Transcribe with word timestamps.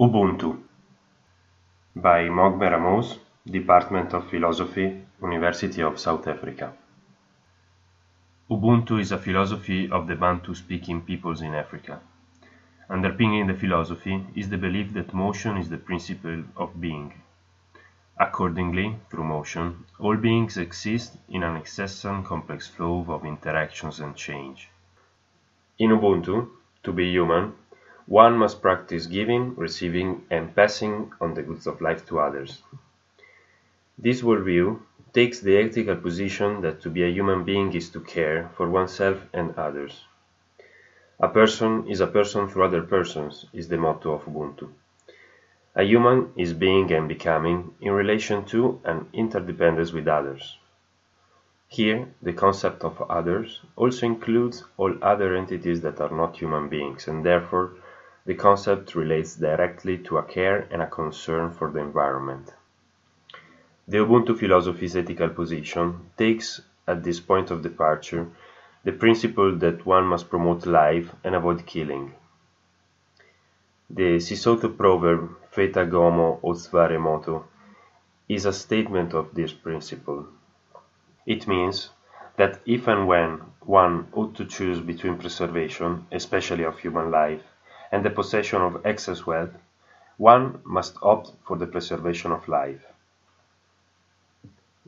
Ubuntu 0.00 0.56
by 1.94 2.30
Mogobe 2.30 2.70
Ramose, 2.70 3.18
Department 3.44 4.14
of 4.14 4.30
Philosophy, 4.30 5.04
University 5.20 5.82
of 5.82 5.98
South 5.98 6.26
Africa. 6.26 6.72
Ubuntu 8.50 8.98
is 8.98 9.12
a 9.12 9.18
philosophy 9.18 9.90
of 9.90 10.06
the 10.06 10.14
Bantu-speaking 10.14 11.02
peoples 11.02 11.42
in 11.42 11.54
Africa. 11.54 12.00
Underpinning 12.88 13.46
the 13.46 13.52
philosophy 13.52 14.24
is 14.34 14.48
the 14.48 14.56
belief 14.56 14.94
that 14.94 15.12
motion 15.12 15.58
is 15.58 15.68
the 15.68 15.76
principle 15.76 16.44
of 16.56 16.80
being. 16.80 17.12
Accordingly, 18.18 18.96
through 19.10 19.24
motion, 19.24 19.84
all 19.98 20.16
beings 20.16 20.56
exist 20.56 21.18
in 21.28 21.42
an 21.42 21.56
incessant 21.56 22.24
complex 22.24 22.66
flow 22.66 23.04
of 23.06 23.26
interactions 23.26 24.00
and 24.00 24.16
change. 24.16 24.70
In 25.78 25.90
Ubuntu, 25.90 26.48
to 26.84 26.90
be 26.90 27.10
human, 27.10 27.52
one 28.06 28.36
must 28.36 28.62
practice 28.62 29.06
giving, 29.06 29.54
receiving, 29.56 30.24
and 30.30 30.54
passing 30.54 31.12
on 31.20 31.34
the 31.34 31.42
goods 31.42 31.66
of 31.66 31.80
life 31.80 32.06
to 32.06 32.20
others. 32.20 32.62
This 33.98 34.22
worldview 34.22 34.80
takes 35.12 35.40
the 35.40 35.56
ethical 35.56 35.96
position 35.96 36.60
that 36.62 36.80
to 36.82 36.90
be 36.90 37.02
a 37.02 37.08
human 37.08 37.44
being 37.44 37.72
is 37.72 37.90
to 37.90 38.00
care 38.00 38.50
for 38.56 38.68
oneself 38.68 39.18
and 39.32 39.54
others. 39.56 40.04
A 41.18 41.28
person 41.28 41.86
is 41.88 42.00
a 42.00 42.06
person 42.06 42.48
through 42.48 42.64
other 42.64 42.82
persons 42.82 43.44
is 43.52 43.68
the 43.68 43.76
motto 43.76 44.12
of 44.12 44.24
Ubuntu. 44.24 44.70
A 45.74 45.82
human 45.82 46.32
is 46.36 46.52
being 46.52 46.90
and 46.92 47.08
becoming 47.08 47.74
in 47.80 47.92
relation 47.92 48.44
to 48.46 48.80
and 48.84 49.06
interdependence 49.12 49.92
with 49.92 50.08
others. 50.08 50.58
Here, 51.68 52.08
the 52.22 52.32
concept 52.32 52.82
of 52.82 53.00
others 53.02 53.60
also 53.76 54.06
includes 54.06 54.64
all 54.76 54.94
other 55.02 55.36
entities 55.36 55.80
that 55.82 56.00
are 56.00 56.10
not 56.10 56.36
human 56.36 56.68
beings 56.68 57.06
and 57.06 57.24
therefore 57.24 57.72
the 58.30 58.36
concept 58.36 58.94
relates 58.94 59.34
directly 59.34 59.98
to 59.98 60.16
a 60.16 60.22
care 60.22 60.68
and 60.70 60.80
a 60.80 60.86
concern 60.86 61.50
for 61.50 61.68
the 61.72 61.80
environment. 61.80 62.54
The 63.88 63.98
Ubuntu 63.98 64.38
philosophy's 64.38 64.94
ethical 64.94 65.30
position 65.30 66.12
takes, 66.16 66.60
at 66.86 67.02
this 67.02 67.18
point 67.18 67.50
of 67.50 67.64
departure, 67.64 68.28
the 68.84 68.92
principle 68.92 69.56
that 69.56 69.84
one 69.84 70.04
must 70.04 70.30
promote 70.30 70.64
life 70.64 71.12
and 71.24 71.34
avoid 71.34 71.66
killing. 71.66 72.14
The 73.98 74.20
Sesotho 74.20 74.76
proverb 74.76 75.36
Feta 75.50 75.84
kgomo 75.84 76.38
o 76.40 76.52
tshware 76.52 77.00
motho 77.00 77.42
is 78.28 78.46
a 78.46 78.52
statement 78.52 79.12
of 79.12 79.34
this 79.34 79.52
principle. 79.52 80.28
It 81.26 81.48
means 81.48 81.90
that 82.36 82.60
if 82.64 82.86
and 82.86 83.08
when 83.08 83.40
one 83.58 84.06
ought 84.12 84.36
to 84.36 84.44
choose 84.44 84.78
between 84.78 85.18
preservation, 85.18 86.06
especially 86.12 86.62
of 86.62 86.78
human 86.78 87.10
life, 87.10 87.42
and 87.92 88.04
the 88.04 88.10
possession 88.10 88.62
of 88.62 88.84
excess 88.84 89.26
wealth, 89.26 89.56
one 90.16 90.60
must 90.64 90.96
opt 91.02 91.32
for 91.44 91.56
the 91.56 91.66
preservation 91.66 92.30
of 92.30 92.46
life. 92.48 92.84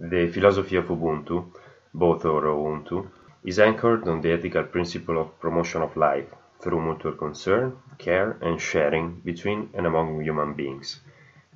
The 0.00 0.28
philosophy 0.28 0.76
of 0.76 0.86
Ubuntu, 0.86 1.52
botho 1.94 2.32
or 2.34 2.42
Ubuntu, 2.44 3.08
is 3.44 3.58
anchored 3.58 4.06
on 4.08 4.20
the 4.20 4.32
ethical 4.32 4.64
principle 4.64 5.20
of 5.20 5.40
promotion 5.40 5.82
of 5.82 5.96
life 5.96 6.28
through 6.60 6.80
mutual 6.80 7.12
concern, 7.12 7.76
care, 7.98 8.36
and 8.40 8.60
sharing 8.60 9.20
between 9.20 9.70
and 9.74 9.86
among 9.86 10.22
human 10.22 10.54
beings, 10.54 11.00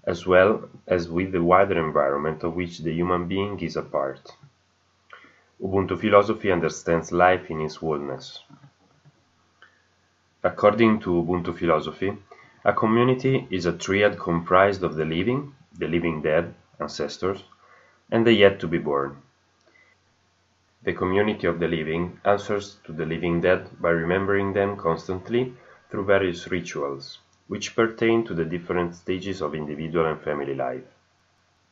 as 0.05 0.27
well 0.27 0.69
as 0.87 1.09
with 1.09 1.33
the 1.33 1.43
wider 1.43 1.79
environment 1.79 2.43
of 2.45 2.55
which 2.55 2.79
the 2.79 2.93
human 2.93 3.27
being 3.27 3.59
is 3.61 3.77
a 3.77 3.83
part. 3.83 4.37
Ubuntu 5.61 5.99
philosophy 5.99 6.51
understands 6.51 7.13
life 7.13 7.51
in 7.51 7.61
its 7.61 7.77
wholeness. 7.77 8.43
According 10.45 11.01
to 11.01 11.11
Ubuntu 11.11 11.57
philosophy, 11.57 12.19
a 12.65 12.73
community 12.73 13.47
is 13.51 13.65
a 13.65 13.79
triad 13.79 14.19
comprised 14.19 14.83
of 14.83 14.97
the 14.97 15.05
living, 15.05 15.55
the 15.79 15.87
living 15.87 16.21
dead, 16.21 16.55
ancestors, 16.81 17.45
and 18.11 18.27
the 18.27 18.33
yet 18.33 18.59
to 18.61 18.67
be 18.67 18.79
born. 18.79 19.17
The 20.83 20.95
community 20.95 21.47
of 21.47 21.61
the 21.61 21.69
living 21.69 22.19
answers 22.25 22.81
to 22.85 22.93
the 22.93 23.07
living 23.07 23.41
dead 23.41 23.71
by 23.81 23.91
remembering 23.91 24.53
them 24.53 24.77
constantly 24.77 25.55
through 25.91 26.07
various 26.07 26.51
rituals, 26.51 27.21
which 27.47 27.77
pertain 27.77 28.25
to 28.25 28.35
the 28.35 28.45
different 28.45 28.97
stages 28.97 29.43
of 29.43 29.55
individual 29.55 30.07
and 30.07 30.21
family 30.21 30.55
life. 30.57 30.83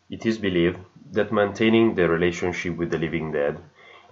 It 0.08 0.26
is 0.26 0.38
believed 0.38 0.78
that 1.10 1.32
maintaining 1.32 1.96
the 1.96 2.08
relationship 2.08 2.76
with 2.76 2.90
the 2.90 2.98
living 2.98 3.32
dead 3.32 3.58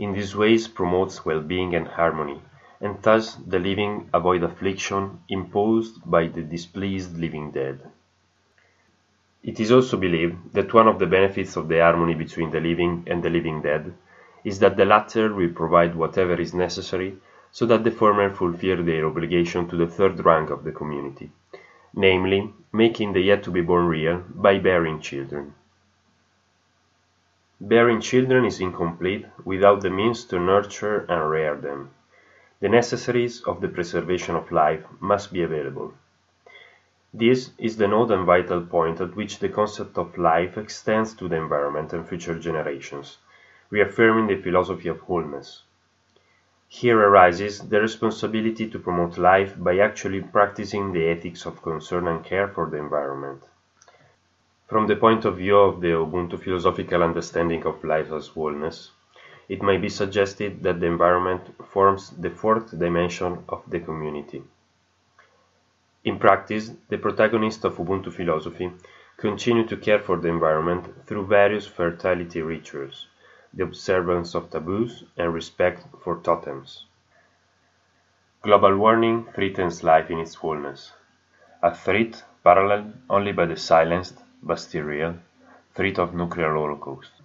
in 0.01 0.15
these 0.15 0.35
ways 0.35 0.67
promotes 0.67 1.25
well-being 1.25 1.77
and 1.77 1.87
harmony, 1.87 2.43
and 2.81 3.03
thus 3.03 3.35
the 3.35 3.59
living 3.59 4.09
avoid 4.13 4.43
affliction 4.43 5.21
imposed 5.29 5.99
by 6.09 6.27
the 6.29 6.43
displeased 6.43 7.19
living 7.19 7.51
dead. 7.51 7.81
It 9.43 9.61
is 9.61 9.73
also 9.73 9.97
believed 9.97 10.53
that 10.53 10.75
one 10.75 10.89
of 10.89 10.99
the 10.99 11.07
benefits 11.07 11.57
of 11.57 11.69
the 11.69 11.81
harmony 11.81 12.15
between 12.15 12.51
the 12.51 12.61
living 12.61 13.05
and 13.07 13.23
the 13.23 13.31
living 13.31 13.63
dead 13.63 13.95
is 14.45 14.59
that 14.61 14.77
the 14.77 14.85
latter 14.85 15.35
will 15.35 15.53
provide 15.53 15.95
whatever 15.95 16.41
is 16.41 16.55
necessary 16.55 17.17
so 17.51 17.67
that 17.67 17.83
the 17.83 17.91
former 17.91 18.31
fulfill 18.31 18.85
their 18.85 19.07
obligation 19.07 19.69
to 19.69 19.77
the 19.77 19.87
third 19.87 20.25
rank 20.25 20.51
of 20.51 20.65
the 20.65 20.73
community, 20.73 21.31
namely, 21.95 22.53
making 22.73 23.13
the 23.13 23.21
yet 23.21 23.43
to 23.43 23.51
be 23.51 23.61
born 23.61 23.87
real 23.87 24.23
by 24.35 24.59
bearing 24.59 25.01
children. 25.01 25.55
Bearing 27.61 28.01
children 28.01 28.45
is 28.45 28.61
incomplete 28.61 29.27
without 29.45 29.81
the 29.81 29.91
means 29.91 30.25
to 30.27 30.39
nurture 30.39 30.99
and 31.09 31.31
rear 31.31 31.57
them. 31.57 31.91
The 32.61 32.69
necessaries 32.69 33.43
of 33.43 33.61
the 33.61 33.69
preservation 33.69 34.35
of 34.35 34.51
life 34.51 34.85
must 34.99 35.33
be 35.33 35.43
available. 35.43 35.95
This 37.15 37.53
is 37.57 37.77
the 37.77 37.87
node 37.87 38.11
and 38.11 38.27
vital 38.27 38.63
point 38.63 39.01
at 39.01 39.15
which 39.15 39.39
the 39.39 39.49
concept 39.49 39.97
of 39.97 40.19
life 40.19 40.59
extends 40.59 41.15
to 41.15 41.29
the 41.29 41.37
environment 41.37 41.93
and 41.93 42.07
future 42.07 42.39
generations, 42.39 43.19
reaffirming 43.71 44.27
the 44.27 44.43
philosophy 44.43 44.89
of 44.89 45.01
wholeness. 45.01 45.63
Here 46.69 46.99
arises 46.99 47.61
the 47.61 47.81
responsibility 47.81 48.69
to 48.69 48.79
promote 48.79 49.17
life 49.17 49.55
by 49.57 49.79
actually 49.79 50.21
practicing 50.21 50.93
the 50.93 51.09
ethics 51.09 51.47
of 51.47 51.63
concern 51.63 52.09
and 52.09 52.25
care 52.25 52.49
for 52.49 52.69
the 52.69 52.77
environment. 52.77 53.43
From 54.67 54.87
the 54.87 54.97
point 54.97 55.25
of 55.25 55.39
view 55.39 55.57
of 55.59 55.81
the 55.81 55.93
Ubuntu 55.93 56.39
philosophical 56.39 57.03
understanding 57.03 57.65
of 57.65 57.83
life 57.85 58.13
as 58.13 58.27
wholeness, 58.27 58.91
it 59.49 59.63
may 59.63 59.79
be 59.79 59.89
suggested 59.89 60.63
that 60.63 60.79
the 60.81 60.87
environment 60.87 61.43
forms 61.73 62.11
the 62.11 62.31
fourth 62.31 62.79
dimension 62.79 63.45
of 63.49 63.63
the 63.71 63.81
community. 63.81 64.43
In 66.05 66.19
practice, 66.19 66.71
the 66.89 66.99
protagonists 66.99 67.65
of 67.65 67.77
Ubuntu 67.77 68.13
philosophy 68.13 68.71
continue 69.17 69.67
to 69.67 69.77
care 69.77 69.99
for 69.99 70.17
the 70.17 70.29
environment 70.29 71.07
through 71.07 71.27
various 71.27 71.67
fertility 71.67 72.41
rituals, 72.41 73.07
the 73.53 73.65
observance 73.65 74.35
of 74.35 74.51
taboos, 74.51 75.05
and 75.17 75.35
respect 75.35 75.85
for 76.03 76.21
totems. 76.21 76.85
Global 78.43 78.77
warming 78.77 79.27
threatens 79.35 79.83
life 79.83 80.11
in 80.11 80.19
its 80.21 80.37
fullness, 80.37 80.93
a 81.63 81.75
threat 81.75 82.23
paralleled 82.45 82.93
only 83.11 83.33
by 83.33 83.47
the 83.47 83.57
silenced, 83.57 84.23
but 84.43 84.61
still 84.61 84.85
real, 84.85 85.17
threat 85.75 85.99
of 85.99 86.15
nuclear 86.15 86.55
holocaust. 86.55 87.18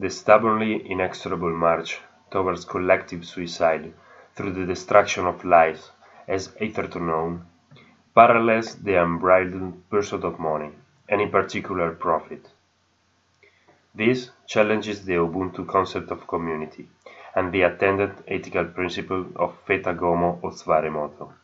The 0.00 0.08
stubbornly 0.08 0.76
inexorable 0.90 1.52
march 1.52 2.00
towards 2.30 2.64
collective 2.64 3.26
suicide 3.26 3.92
through 4.34 4.52
the 4.52 4.64
destruction 4.64 5.26
of 5.26 5.44
lives 5.44 5.92
as 6.26 6.54
hitherto 6.54 7.00
known, 7.00 7.44
parallels 8.14 8.76
the 8.76 8.94
unbridled 8.94 9.74
pursuit 9.90 10.24
of 10.24 10.38
money, 10.38 10.70
and 11.06 11.20
in 11.20 11.30
particular 11.30 11.90
profit. 11.92 12.48
This 13.94 14.30
challenges 14.46 15.04
the 15.04 15.16
Ubuntu 15.16 15.68
concept 15.68 16.10
of 16.10 16.26
community 16.26 16.88
and 17.34 17.52
the 17.52 17.64
attendant 17.64 18.24
ethical 18.26 18.64
principle 18.64 19.26
of 19.36 19.58
Feta 19.66 19.92
kgomo 19.92 20.40
o 20.42 20.48
tshware 20.48 20.90
motho. 20.90 21.34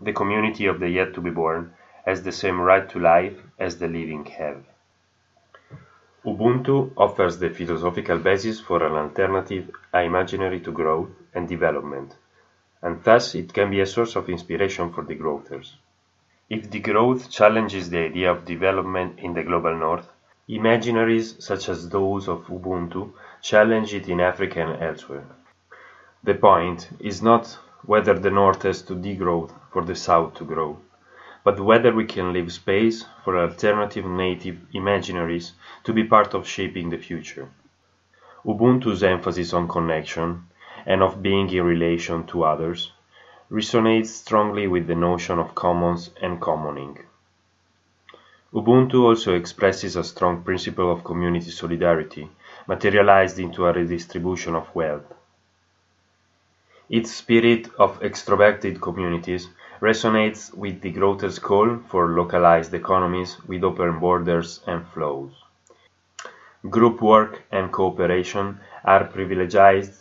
The 0.00 0.12
community 0.12 0.66
of 0.66 0.78
the 0.78 0.90
yet 0.90 1.12
to 1.14 1.20
be 1.20 1.30
born 1.30 1.74
has 2.04 2.22
the 2.22 2.30
same 2.30 2.60
right 2.60 2.88
to 2.90 3.00
life 3.00 3.36
as 3.58 3.78
the 3.78 3.88
living 3.88 4.26
have. 4.26 4.62
Ubuntu 6.26 6.90
offers 6.96 7.38
the 7.38 7.50
philosophical 7.50 8.18
basis 8.18 8.58
for 8.58 8.82
an 8.82 8.94
alternative 8.94 9.70
imaginary 9.94 10.58
to 10.58 10.72
growth 10.72 11.10
and 11.32 11.48
development, 11.48 12.16
and 12.82 13.00
thus 13.04 13.36
it 13.36 13.54
can 13.54 13.70
be 13.70 13.78
a 13.78 13.86
source 13.86 14.16
of 14.16 14.28
inspiration 14.28 14.92
for 14.92 15.04
degrowthers. 15.04 15.74
If 16.50 16.68
degrowth 16.68 17.30
challenges 17.30 17.90
the 17.90 18.00
idea 18.00 18.32
of 18.32 18.44
development 18.44 19.20
in 19.20 19.34
the 19.34 19.44
global 19.44 19.76
north, 19.76 20.08
imaginaries 20.48 21.40
such 21.40 21.68
as 21.68 21.88
those 21.88 22.26
of 22.26 22.44
Ubuntu 22.48 23.12
challenge 23.40 23.94
it 23.94 24.08
in 24.08 24.18
Africa 24.18 24.66
and 24.66 24.82
elsewhere. 24.82 25.26
The 26.24 26.34
point 26.34 26.88
is 26.98 27.22
not 27.22 27.56
whether 27.84 28.18
the 28.18 28.32
north 28.32 28.62
has 28.64 28.82
to 28.82 28.94
degrowth 28.94 29.52
for 29.70 29.84
the 29.84 29.94
south 29.94 30.34
to 30.34 30.44
grow, 30.44 30.80
but 31.46 31.60
whether 31.60 31.92
we 31.94 32.04
can 32.04 32.32
leave 32.32 32.52
space 32.52 33.04
for 33.22 33.38
alternative 33.38 34.04
native 34.04 34.58
imaginaries 34.74 35.52
to 35.84 35.92
be 35.92 36.02
part 36.02 36.34
of 36.34 36.44
shaping 36.44 36.90
the 36.90 36.98
future. 36.98 37.48
Ubuntu's 38.44 39.04
emphasis 39.04 39.52
on 39.52 39.68
connection 39.68 40.42
and 40.86 41.04
of 41.04 41.22
being 41.22 41.48
in 41.50 41.62
relation 41.62 42.26
to 42.26 42.42
others 42.42 42.90
resonates 43.48 44.08
strongly 44.08 44.66
with 44.66 44.88
the 44.88 44.96
notion 44.96 45.38
of 45.38 45.54
commons 45.54 46.10
and 46.20 46.40
commoning. 46.40 46.98
Ubuntu 48.52 49.04
also 49.04 49.32
expresses 49.36 49.94
a 49.94 50.02
strong 50.02 50.42
principle 50.42 50.90
of 50.90 51.04
community 51.04 51.52
solidarity, 51.52 52.28
materialized 52.66 53.38
into 53.38 53.66
a 53.66 53.72
redistribution 53.72 54.56
of 54.56 54.74
wealth. 54.74 55.14
Its 56.90 57.12
spirit 57.12 57.68
of 57.78 58.00
extroverted 58.00 58.80
communities 58.80 59.48
resonates 59.80 60.54
with 60.54 60.80
degrowthers' 60.80 61.40
call 61.40 61.78
for 61.88 62.16
localized 62.16 62.72
economies 62.74 63.36
with 63.46 63.64
open 63.64 63.98
borders 63.98 64.60
and 64.66 64.86
flows. 64.88 65.32
Group 66.70 67.02
work 67.02 67.42
and 67.52 67.70
cooperation 67.70 68.60
are 68.84 69.04
privileged 69.04 69.92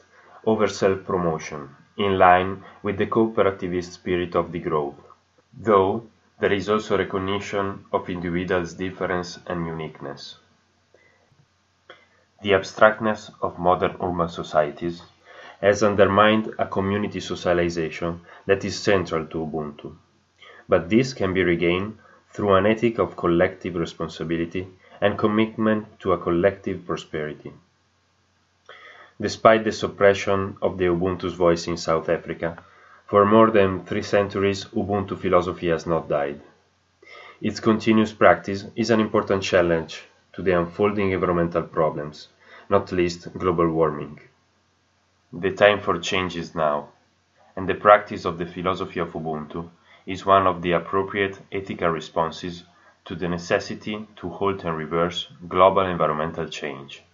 over 0.46 0.68
self-promotion, 0.68 1.70
in 1.98 2.18
line 2.18 2.64
with 2.84 2.98
the 2.98 3.08
cooperativist 3.08 3.92
spirit 3.92 4.36
of 4.36 4.52
degrowth, 4.52 4.96
though 5.54 6.04
there 6.40 6.54
is 6.54 6.70
also 6.70 6.98
recognition 6.98 7.86
of 7.92 8.10
individuals' 8.10 8.74
difference 8.74 9.40
and 9.48 9.66
uniqueness. 9.66 10.38
The 12.42 12.54
abstractness 12.54 13.32
of 13.42 13.58
modern 13.58 13.96
urban 14.02 14.30
societies 14.30 15.02
has 15.66 15.82
undermined 15.82 16.54
a 16.60 16.66
community 16.68 17.20
socialization 17.20 18.22
that 18.46 18.64
is 18.64 18.78
central 18.78 19.26
to 19.26 19.40
Ubuntu. 19.40 19.96
But 20.70 20.90
this 20.92 21.12
can 21.12 21.34
be 21.34 21.44
regained 21.44 21.98
through 22.32 22.54
an 22.54 22.68
ethic 22.68 23.00
of 23.00 23.18
collective 23.18 23.74
responsibility 23.74 24.68
and 25.02 25.18
commitment 25.18 26.00
to 26.02 26.12
a 26.12 26.20
collective 26.20 26.86
prosperity. 26.86 27.52
Despite 29.20 29.64
the 29.64 29.72
suppression 29.72 30.56
of 30.62 30.78
the 30.78 30.86
Ubuntu's 30.86 31.34
voice 31.34 31.66
in 31.66 31.78
South 31.78 32.10
Africa, 32.10 32.64
for 33.08 33.26
more 33.26 33.50
than 33.50 33.86
three 33.86 34.04
centuries 34.04 34.66
Ubuntu 34.66 35.18
philosophy 35.18 35.70
has 35.70 35.88
not 35.88 36.08
died. 36.08 36.42
Its 37.42 37.60
continuous 37.60 38.14
practice 38.14 38.66
is 38.76 38.92
an 38.92 39.00
important 39.00 39.42
challenge 39.42 40.04
to 40.34 40.44
the 40.44 40.52
unfolding 40.52 41.10
environmental 41.10 41.64
problems, 41.64 42.28
not 42.70 42.92
least 42.92 43.34
global 43.34 43.68
warming. 43.72 44.20
The 45.38 45.52
time 45.52 45.82
for 45.82 46.00
change 46.00 46.36
is 46.38 46.56
now, 46.56 46.88
and 47.56 47.68
the 47.70 47.76
practice 47.76 48.24
of 48.24 48.38
the 48.38 48.46
philosophy 48.46 49.02
of 49.02 49.12
Ubuntu 49.14 49.70
is 50.06 50.26
one 50.26 50.48
of 50.48 50.62
the 50.62 50.72
appropriate 50.72 51.40
ethical 51.52 51.90
responses 51.90 52.64
to 53.04 53.16
the 53.16 53.28
necessity 53.28 54.08
to 54.16 54.30
halt 54.30 54.64
and 54.64 54.78
reverse 54.78 55.28
global 55.48 55.86
environmental 55.86 56.48
change. 56.48 57.04